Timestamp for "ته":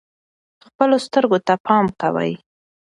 1.47-1.53